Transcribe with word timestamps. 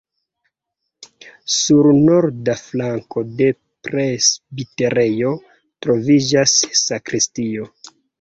Sur 1.55 1.89
norda 1.97 2.55
flanko 2.61 3.23
de 3.41 3.49
presbiterejo 3.89 5.35
troviĝas 5.87 6.57
sakristio. 6.81 7.69